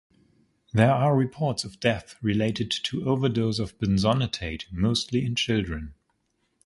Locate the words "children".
5.35-5.93